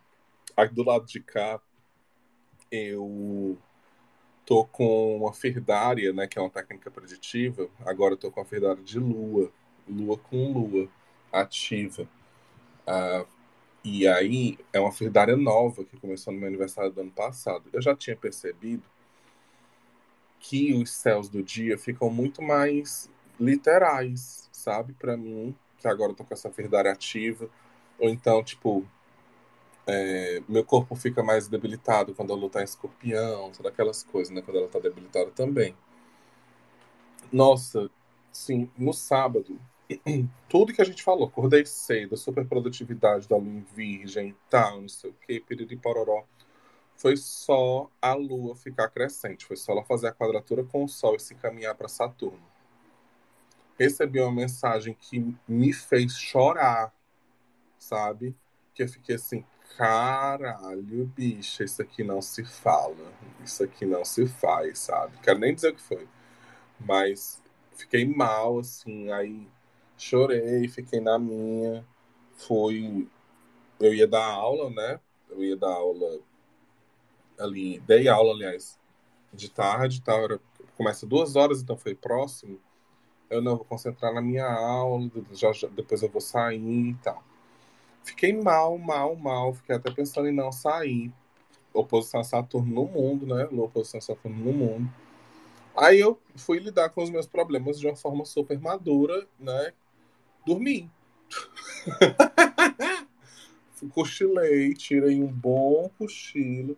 [0.56, 1.60] aqui do lado de cá,
[2.70, 3.58] eu
[4.46, 7.68] tô com uma ferdária, né, que é uma técnica preditiva.
[7.84, 9.50] Agora eu tô com a ferdária de lua,
[9.88, 10.88] lua com lua,
[11.32, 12.08] ativa.
[12.86, 13.26] Uh,
[13.82, 17.68] e aí é uma ferdária nova que começou no meu aniversário do ano passado.
[17.72, 18.82] Eu já tinha percebido
[20.40, 26.16] que os céus do dia ficam muito mais literais, sabe, para mim, que agora eu
[26.16, 27.48] tô com essa ferdária ativa.
[27.98, 28.86] Ou então, tipo,
[29.86, 34.32] é, meu corpo fica mais debilitado quando a lua tá em escorpião, todas aquelas coisas,
[34.34, 34.42] né?
[34.42, 35.76] Quando ela tá debilitada também.
[37.32, 37.90] Nossa,
[38.32, 39.58] sim, no sábado,
[40.48, 44.88] tudo que a gente falou, acordei cedo, super produtividade da lua em virgem tal, não
[44.88, 46.24] sei o que, piriri pororó,
[46.96, 51.16] foi só a lua ficar crescente, foi só ela fazer a quadratura com o sol
[51.16, 52.54] e se encaminhar para Saturno.
[53.78, 56.94] Recebi uma mensagem que me fez chorar,
[57.78, 58.34] sabe?
[58.72, 59.44] Que eu fiquei assim,
[59.76, 63.12] caralho, bicha, isso aqui não se fala,
[63.44, 65.18] isso aqui não se faz, sabe?
[65.18, 66.08] Quero nem dizer o que foi,
[66.78, 67.42] mas
[67.72, 69.48] fiquei mal, assim, aí
[70.04, 71.82] chorei, fiquei na minha,
[72.36, 73.08] foi,
[73.80, 75.00] eu ia dar aula, né?
[75.30, 76.20] Eu ia dar aula
[77.38, 78.78] ali, dei aula, aliás,
[79.32, 80.12] de tarde, tá?
[80.12, 80.38] Era,
[80.76, 82.60] começa duas horas, então foi próximo.
[83.30, 87.24] Eu não vou concentrar na minha aula, já, já, depois eu vou sair e tal.
[88.02, 89.54] Fiquei mal, mal, mal.
[89.54, 91.10] Fiquei até pensando em não sair.
[91.72, 93.46] Oposição a Saturno no mundo, né?
[93.46, 94.92] Oposição a Saturno no mundo.
[95.74, 99.72] Aí eu fui lidar com os meus problemas de uma forma super madura, né?
[100.46, 100.90] Dormi.
[103.92, 106.76] Cochilei, tirei um bom cochilo.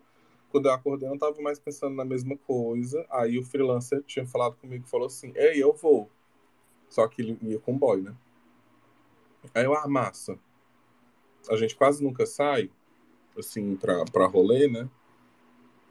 [0.49, 3.05] Quando eu acordei, eu não tava mais pensando na mesma coisa.
[3.09, 6.09] Aí o freelancer tinha falado comigo e falou assim: Ei, eu vou.
[6.89, 8.15] Só que ele ia com boy, né?
[9.53, 10.37] Aí eu, ah, massa
[11.49, 12.69] a gente quase nunca sai,
[13.37, 14.89] assim, pra, pra rolê, né?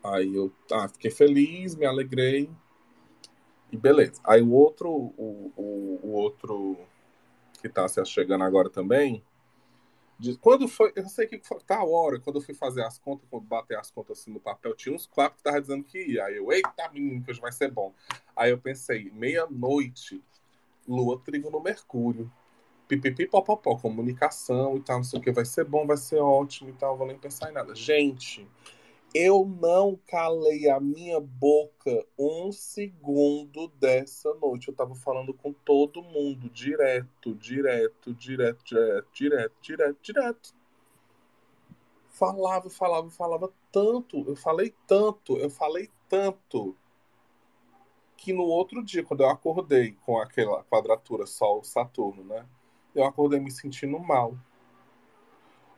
[0.03, 2.51] Aí eu ah, fiquei feliz, me alegrei.
[3.73, 4.21] E beleza.
[4.25, 6.77] Aí o outro, o, o, o outro
[7.59, 9.23] que tá se chegando agora também,
[10.41, 13.45] quando foi, eu sei que foi tal hora, quando eu fui fazer as contas, quando
[13.45, 16.25] bater as contas assim no papel, tinha uns quatro que tava dizendo que ia.
[16.25, 17.93] Aí eu, eita, menino, que hoje vai ser bom.
[18.35, 20.23] Aí eu pensei, meia-noite,
[20.89, 22.31] lua trigo no Mercúrio
[22.89, 26.71] pipipi, popopó, comunicação e tal, não sei o que, vai ser bom, vai ser ótimo
[26.71, 27.75] e tal, vou nem pensar em nada.
[27.75, 28.47] Gente,
[29.17, 34.69] eu não calei a minha boca um segundo dessa noite.
[34.69, 40.55] Eu tava falando com todo mundo, direto, direto, direto, direto, direto, direto, direto.
[42.11, 46.77] Falava, falava, falava tanto, eu falei tanto, eu falei tanto
[48.19, 52.47] que no outro dia, quando eu acordei com aquela quadratura Sol-Saturno, né?
[52.95, 54.37] eu acordei me sentindo mal.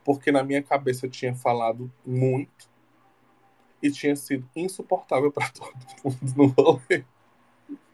[0.05, 2.78] Porque na minha cabeça eu tinha falado muito
[3.83, 5.73] e tinha sido insuportável para todo
[6.05, 7.05] mundo no rolê.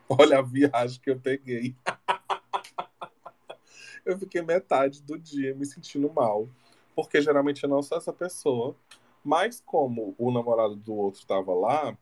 [0.08, 1.74] Olha a viagem que eu peguei.
[4.04, 6.48] eu fiquei metade do dia me sentindo mal.
[6.94, 8.76] Porque geralmente eu não sou essa pessoa.
[9.24, 11.96] Mas como o namorado do outro estava lá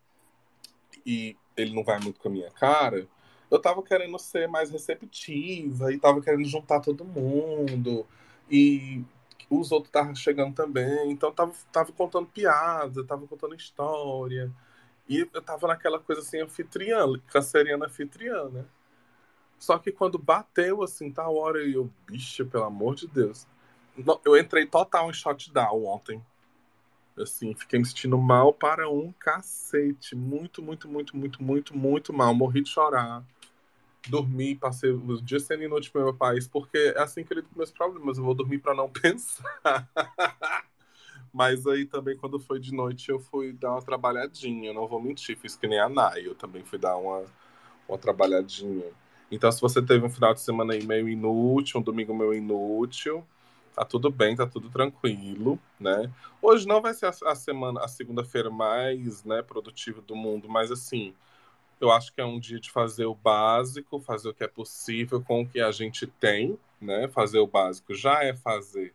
[1.07, 3.07] e ele não vai muito com a minha cara,
[3.51, 8.07] eu tava querendo ser mais receptiva e tava querendo juntar todo mundo.
[8.51, 9.05] E
[9.61, 11.11] os outros estavam chegando também.
[11.11, 14.51] Então tava, tava contando piada, tava contando história.
[15.09, 18.65] E eu tava naquela coisa assim, anfitriã, canceriana anfitriã, né?
[19.59, 23.47] Só que quando bateu assim, tá hora e eu, bicha, pelo amor de Deus.
[24.25, 26.25] Eu entrei total em shutdown ontem.
[27.17, 30.17] Assim, fiquei me sentindo mal para um cacete.
[30.17, 32.35] Muito, muito, muito, muito, muito, muito mal.
[32.35, 33.23] Morri de chorar
[34.09, 37.57] dormir, passei os dias sendo inútil para meu país, porque é assim que lido com
[37.57, 38.19] meus problemas.
[38.19, 39.89] Eu vou dormir para não pensar.
[41.33, 44.73] Mas aí também, quando foi de noite, eu fui dar uma trabalhadinha.
[44.73, 46.27] Não vou mentir, fiz que nem a Nai.
[46.27, 47.25] Eu também fui dar uma,
[47.89, 48.85] uma trabalhadinha.
[49.31, 53.27] Então, se você teve um final de semana aí meio inútil, um domingo meio inútil,
[53.75, 56.11] tá tudo bem, tá tudo tranquilo, né?
[56.43, 60.71] Hoje não vai ser a, a semana, a segunda-feira mais, né, produtiva do mundo, mas
[60.71, 61.15] assim,
[61.83, 65.23] eu acho que é um dia de fazer o básico, fazer o que é possível
[65.23, 67.09] com o que a gente tem, né?
[67.09, 68.95] Fazer o básico já é fazer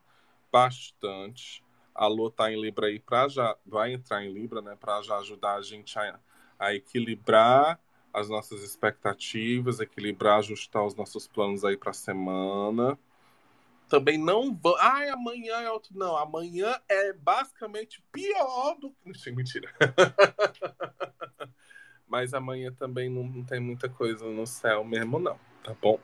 [0.52, 1.64] bastante.
[1.94, 5.18] A Lua tá em Libra aí para já vai entrar em Libra, né, para já
[5.18, 6.20] ajudar a gente a,
[6.58, 7.80] a equilibrar
[8.14, 12.98] as nossas expectativas, equilibrar, ajustar os nossos planos aí para semana.
[13.90, 14.76] Também não vão.
[14.80, 15.98] Ai, amanhã é outro.
[15.98, 19.32] Não, amanhã é basicamente pior do que.
[19.32, 19.74] Mentira.
[22.08, 26.00] Mas amanhã também não, tem muita coisa no céu mesmo, não, tá bom?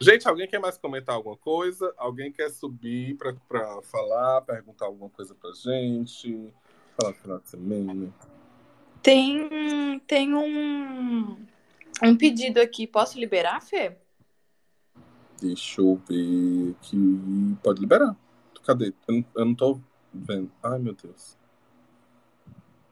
[0.00, 1.92] Gente, alguém quer mais comentar alguma coisa?
[1.96, 3.34] Alguém quer subir para
[3.82, 6.52] falar, perguntar alguma coisa pra gente?
[7.00, 8.14] Falar final de semana.
[9.02, 11.36] Tem, tem um,
[12.02, 12.86] um pedido aqui.
[12.86, 13.96] Posso liberar, Fê?
[15.40, 17.56] Deixa eu ver aqui.
[17.62, 18.16] Pode liberar.
[18.64, 18.92] Cadê?
[19.06, 19.80] Eu não, eu não tô
[20.12, 20.50] vendo.
[20.62, 21.36] Ai, meu Deus.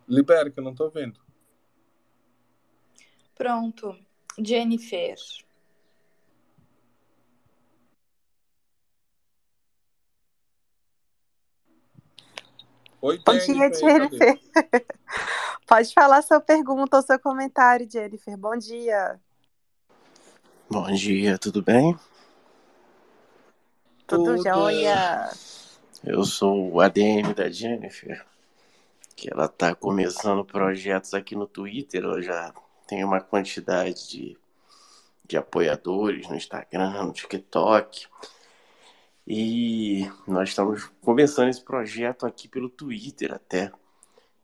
[0.06, 1.23] Libera, que eu não tô vendo.
[3.35, 3.97] Pronto.
[4.38, 5.16] Jennifer.
[13.01, 14.40] Oi, Bom dia, Jennifer.
[15.66, 18.37] Pode falar sua pergunta ou seu comentário, Jennifer.
[18.37, 19.20] Bom dia.
[20.70, 21.94] Bom dia, tudo bem?
[24.07, 24.42] Tudo, Tudo.
[24.42, 25.31] jóia.
[26.03, 28.25] Eu sou o ADM da Jennifer,
[29.16, 32.05] que ela está começando projetos aqui no Twitter.
[32.05, 32.55] Ela já
[32.87, 34.38] tem uma quantidade de,
[35.27, 38.07] de apoiadores no Instagram, no TikTok.
[39.27, 43.73] E nós estamos começando esse projeto aqui pelo Twitter até,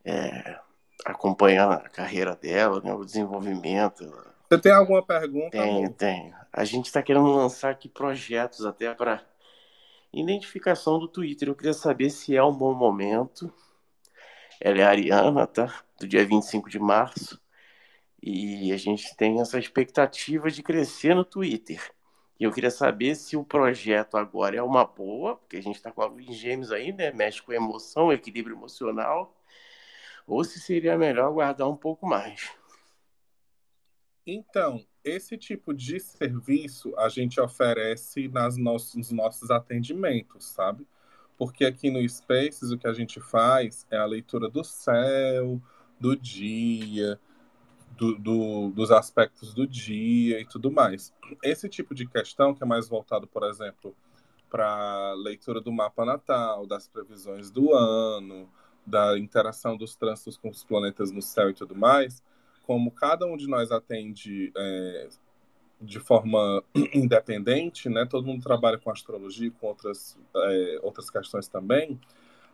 [0.04, 0.58] é,
[1.04, 4.04] acompanhando a carreira dela, né, o desenvolvimento.
[4.48, 5.50] Você tem alguma pergunta?
[5.50, 6.34] Tem, tem.
[6.52, 9.22] A gente está querendo lançar aqui projetos até para
[10.12, 11.48] identificação do Twitter.
[11.48, 13.52] Eu queria saber se é um bom momento.
[14.60, 15.82] Ela é a Ariana, tá?
[15.98, 17.40] Do dia 25 de março.
[18.22, 21.90] E a gente tem essa expectativa de crescer no Twitter.
[22.38, 25.90] E eu queria saber se o projeto agora é uma boa, porque a gente está
[25.90, 27.12] com a luz em gêmeos aí, né?
[27.12, 29.36] Mexe com emoção, equilíbrio emocional,
[30.26, 32.50] ou se seria melhor aguardar um pouco mais.
[34.26, 40.86] Então, esse tipo de serviço a gente oferece nas nossos, nos nossos atendimentos, sabe?
[41.36, 45.60] Porque aqui no Spaces o que a gente faz é a leitura do céu,
[45.98, 47.18] do dia,
[48.00, 51.12] do, do, dos aspectos do dia e tudo mais.
[51.44, 53.94] Esse tipo de questão, que é mais voltado, por exemplo,
[54.48, 58.48] para leitura do mapa natal, das previsões do ano,
[58.86, 62.22] da interação dos trânsitos com os planetas no céu e tudo mais,
[62.62, 65.08] como cada um de nós atende é,
[65.78, 68.06] de forma independente, né?
[68.06, 72.00] Todo mundo trabalha com astrologia, com outras, é, outras questões também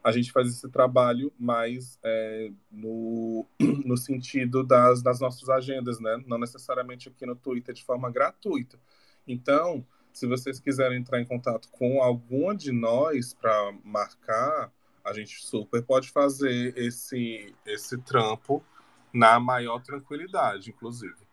[0.03, 3.47] a gente faz esse trabalho mais é, no,
[3.85, 6.23] no sentido das, das nossas agendas, né?
[6.27, 8.79] Não necessariamente aqui no Twitter de forma gratuita.
[9.27, 14.73] Então, se vocês quiserem entrar em contato com alguma de nós para marcar,
[15.05, 18.65] a gente super pode fazer esse, esse trampo
[19.13, 21.27] na maior tranquilidade, inclusive.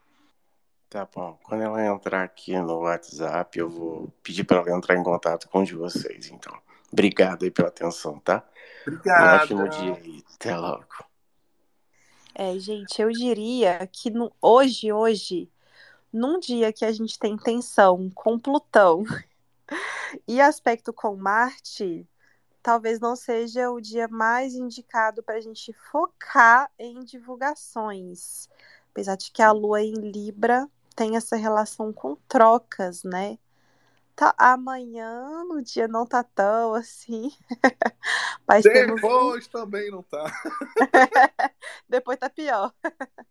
[0.89, 1.39] Tá bom.
[1.43, 5.61] Quando ela entrar aqui no WhatsApp, eu vou pedir para ela entrar em contato com
[5.61, 6.55] um de vocês, então.
[6.91, 8.45] Obrigado aí pela atenção, tá?
[8.85, 9.53] Obrigado.
[9.53, 10.85] Um ótimo dia e até logo.
[12.35, 15.49] É, gente, eu diria que no, hoje, hoje,
[16.11, 19.03] num dia que a gente tem tensão com Plutão
[20.27, 22.07] e aspecto com Marte,
[22.61, 28.49] talvez não seja o dia mais indicado para a gente focar em divulgações.
[28.91, 33.37] Apesar de que a Lua em Libra tem essa relação com trocas, né?
[34.15, 37.31] Tá, amanhã no dia não tá tão assim.
[38.47, 39.47] Mas Depois temos...
[39.47, 40.25] também não tá.
[41.89, 42.73] Depois tá pior.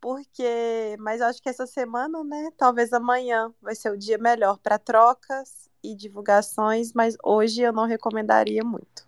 [0.00, 2.50] Porque, mas acho que essa semana, né?
[2.56, 7.84] Talvez amanhã vai ser o dia melhor para trocas e divulgações, mas hoje eu não
[7.84, 9.04] recomendaria muito.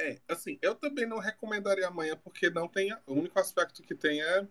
[0.00, 2.92] É, assim, eu também não recomendaria amanhã, porque não tem.
[3.06, 4.44] O único aspecto que tem é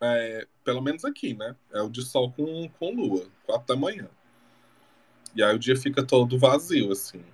[0.00, 1.56] é, pelo menos aqui, né?
[1.72, 4.08] É o de sol com, com lua, quatro da manhã.
[5.34, 7.24] E aí o dia fica todo vazio, assim.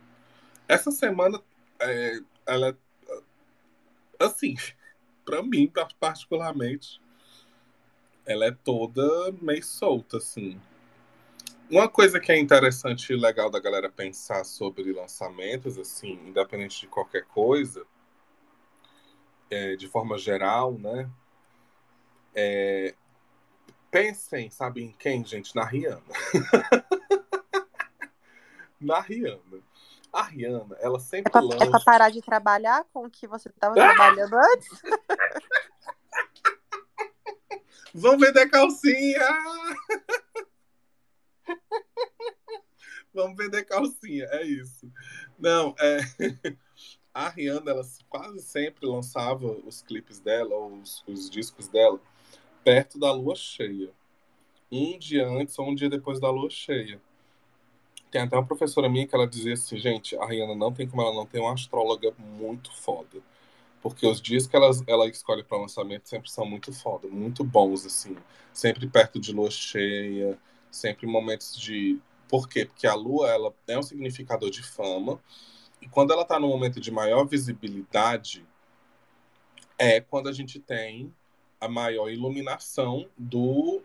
[0.68, 1.40] Essa semana,
[1.80, 2.76] é, ela é,
[4.18, 4.54] assim,
[5.24, 7.00] para mim, particularmente,
[8.24, 10.60] ela é toda meio solta, assim.
[11.70, 16.86] Uma coisa que é interessante e legal da galera pensar sobre lançamentos, assim, independente de
[16.86, 17.86] qualquer coisa,
[19.50, 21.10] é, de forma geral, né?
[22.35, 22.95] É,
[23.91, 25.55] pensem, sabe em quem, gente?
[25.55, 26.03] Na Rihanna.
[28.80, 29.62] na Rihanna.
[30.12, 31.64] A Rihanna, ela sempre É pra, lança.
[31.64, 34.83] é pra parar de trabalhar com o que você estava trabalhando antes?
[37.95, 39.20] Vão vender calcinha!
[43.14, 44.91] Vamos vender calcinha, é isso.
[45.39, 45.99] Não, é.
[47.12, 52.01] A Rihanna, ela quase sempre lançava os clipes dela, ou os, os discos dela,
[52.64, 53.90] perto da lua cheia.
[54.70, 57.00] Um dia antes ou um dia depois da lua cheia.
[58.10, 61.02] Tem até uma professora minha que ela dizia assim, gente, a Rihanna não tem como
[61.02, 63.20] ela não ter uma astróloga muito foda.
[63.82, 67.84] Porque os dias que ela, ela escolhe para lançamento sempre são muito foda, muito bons,
[67.84, 68.16] assim.
[68.52, 70.38] Sempre perto de lua cheia,
[70.70, 71.98] sempre momentos de.
[72.28, 72.64] Por quê?
[72.64, 75.20] Porque a lua ela é um significador de fama.
[75.80, 78.46] E quando ela está no momento de maior visibilidade,
[79.76, 81.12] é quando a gente tem
[81.62, 83.80] a maior iluminação do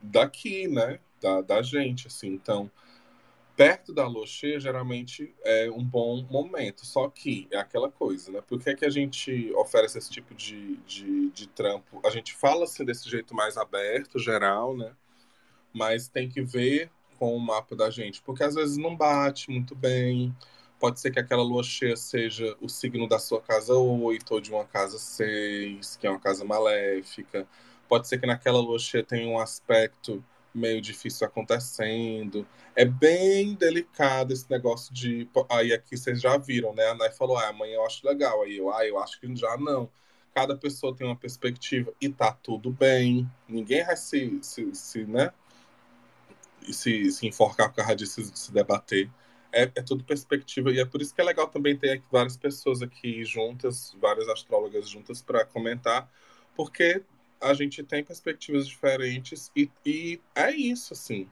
[0.00, 0.98] daqui, né?
[1.20, 2.28] Da, da gente, assim.
[2.28, 2.70] Então,
[3.54, 6.86] perto da lua cheia, geralmente é um bom momento.
[6.86, 8.40] Só que é aquela coisa, né?
[8.40, 12.00] Por que, é que a gente oferece esse tipo de, de, de trampo?
[12.06, 14.92] A gente fala assim desse jeito mais aberto, geral, né?
[15.74, 19.74] Mas tem que ver com o mapa da gente, porque às vezes não bate muito
[19.74, 20.34] bem.
[20.78, 24.52] Pode ser que aquela lua cheia seja o signo da sua casa 8 ou de
[24.52, 27.46] uma casa 6, que é uma casa maléfica.
[27.88, 30.22] Pode ser que naquela lua cheia tenha um aspecto
[30.54, 32.46] meio difícil acontecendo.
[32.76, 35.28] É bem delicado esse negócio de.
[35.48, 36.86] Aí aqui vocês já viram, né?
[36.88, 38.42] A Nai falou, ah, amanhã eu acho legal.
[38.42, 39.90] Aí eu, ah, eu acho que já não.
[40.34, 43.28] Cada pessoa tem uma perspectiva e tá tudo bem.
[43.48, 45.32] Ninguém vai se, se, se né?
[46.70, 49.10] Se, se enforcar por causa disso, se debater.
[49.52, 52.82] É, é tudo perspectiva e é por isso que é legal também ter várias pessoas
[52.82, 56.10] aqui juntas, várias astrólogas juntas para comentar,
[56.54, 57.02] porque
[57.40, 61.28] a gente tem perspectivas diferentes e, e é isso, assim.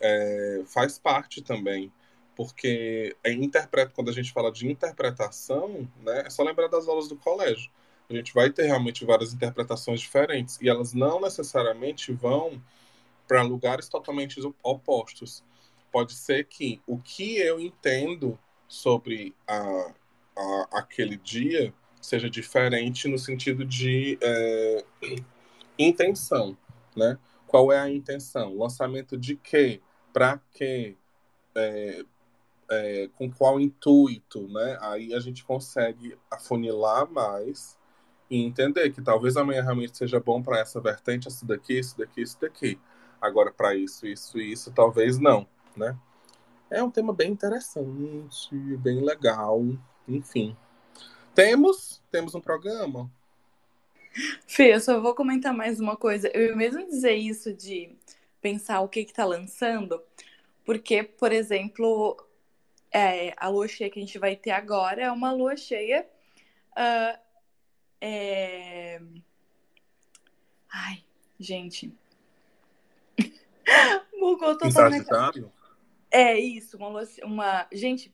[0.00, 1.92] É, faz parte também.
[2.36, 7.08] Porque é interpreta, quando a gente fala de interpretação, né, é só lembrar das aulas
[7.08, 7.70] do colégio.
[8.08, 12.62] A gente vai ter realmente várias interpretações diferentes e elas não necessariamente vão
[13.26, 15.42] para lugares totalmente opostos.
[15.90, 19.92] Pode ser que o que eu entendo sobre a,
[20.36, 24.84] a aquele dia seja diferente no sentido de é,
[25.78, 26.56] intenção,
[26.96, 27.18] né?
[27.46, 28.56] Qual é a intenção?
[28.56, 29.80] Lançamento de quê?
[30.12, 30.96] Para quê?
[31.54, 32.04] É,
[32.70, 34.78] é, com qual intuito, né?
[34.82, 37.78] Aí a gente consegue afunilar mais
[38.30, 42.20] e entender que talvez amanhã realmente seja bom para essa vertente, isso daqui, isso daqui,
[42.20, 42.78] isso daqui.
[43.20, 45.46] Agora, para isso, isso e isso, talvez não,
[45.78, 45.96] né?
[46.70, 49.62] É um tema bem interessante, bem legal,
[50.06, 50.56] enfim.
[51.34, 53.10] Temos, temos um programa.
[54.46, 56.28] Fê, eu só vou comentar mais uma coisa.
[56.34, 57.96] Eu ia mesmo dizer isso de
[58.40, 60.02] pensar o que que tá lançando,
[60.64, 62.16] porque, por exemplo,
[62.92, 66.06] é, a lua cheia que a gente vai ter agora é uma lua cheia.
[66.72, 67.18] Uh,
[68.00, 69.00] é...
[70.70, 71.02] Ai,
[71.38, 71.92] gente.
[74.18, 75.04] Bugou Em totalmente.
[75.04, 75.52] Sagitário?
[76.10, 77.08] É isso, uma lua.
[77.22, 77.66] Uma...
[77.72, 78.12] Gente,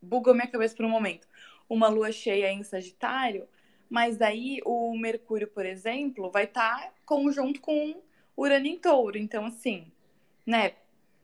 [0.00, 1.26] bugou minha cabeça por um momento.
[1.68, 3.48] Uma lua cheia em Sagitário,
[3.88, 8.00] mas daí o Mercúrio, por exemplo, vai estar conjunto com
[8.36, 9.18] Urano em Touro.
[9.18, 9.90] Então, assim,
[10.44, 10.74] né?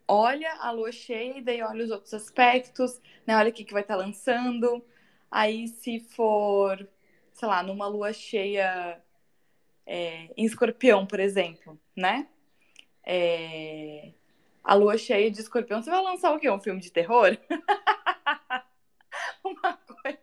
[0.09, 3.37] Olha a lua cheia e daí olha os outros aspectos, né?
[3.37, 4.85] Olha o que, que vai estar lançando.
[5.31, 6.87] Aí, se for,
[7.33, 9.01] sei lá, numa lua cheia
[9.87, 12.29] é, em escorpião, por exemplo, né?
[13.05, 14.13] É,
[14.63, 16.49] a lua cheia de escorpião, você vai lançar o quê?
[16.51, 17.37] Um filme de terror?
[19.45, 20.19] uma coisa,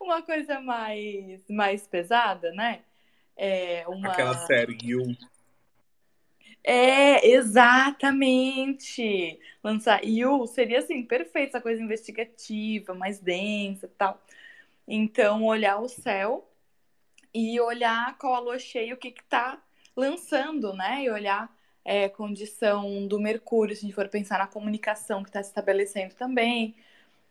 [0.00, 2.82] uma coisa mais, mais pesada, né?
[3.36, 4.12] É uma...
[4.12, 5.16] Aquela série You.
[6.64, 9.38] É, exatamente.
[9.64, 14.22] Lançar You seria assim, perfeito, essa coisa investigativa, mais densa e tal.
[14.86, 16.48] Então, olhar o céu
[17.34, 19.60] e olhar qual a lua cheia, o que que tá
[19.96, 21.04] lançando, né?
[21.04, 21.50] E olhar
[21.84, 26.14] é, condição do Mercúrio, se a gente for pensar na comunicação que está se estabelecendo
[26.14, 26.74] também.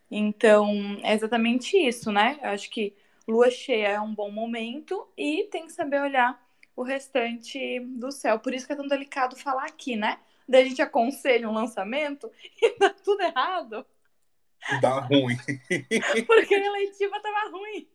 [0.09, 2.39] Então, é exatamente isso, né?
[2.43, 2.95] Eu acho que
[3.27, 6.41] lua cheia é um bom momento e tem que saber olhar
[6.75, 8.39] o restante do céu.
[8.39, 10.19] Por isso que é tão delicado falar aqui, né?
[10.47, 12.31] Daí a gente aconselha um lançamento
[12.61, 13.85] e dá tudo errado,
[14.81, 15.35] Dá ruim.
[16.27, 17.87] porque a eleitiva tava ruim.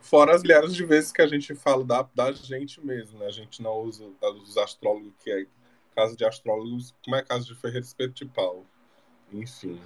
[0.00, 3.26] Fora as milhares de vezes que a gente fala da, da gente mesmo, né?
[3.26, 4.04] A gente não usa
[4.42, 5.46] os astrólogos, que é
[5.94, 8.64] casa de astrólogos, como é casa de Ferreira Espeto de Pau.
[9.32, 9.80] Enfim.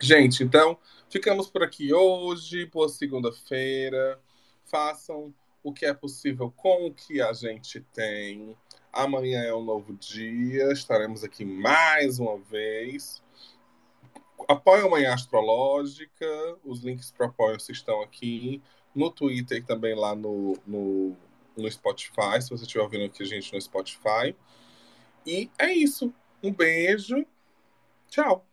[0.00, 0.78] Gente, então,
[1.10, 2.66] ficamos por aqui hoje.
[2.66, 4.20] Boa segunda-feira.
[4.64, 8.56] Façam o que é possível com o que a gente tem.
[8.92, 10.72] Amanhã é um novo dia.
[10.72, 13.22] Estaremos aqui mais uma vez.
[14.46, 16.56] Apoie a Manhã Astrológica.
[16.64, 18.62] Os links para apoio estão aqui.
[18.94, 21.16] No Twitter e também lá no, no,
[21.56, 22.40] no Spotify.
[22.40, 24.34] Se você estiver ouvindo aqui a gente no Spotify.
[25.26, 26.12] E é isso.
[26.42, 27.24] Um beijo.
[28.08, 28.46] Tchau.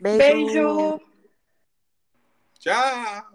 [0.00, 0.18] Beijo.
[0.18, 1.00] Beijo.
[2.58, 3.29] Tchau.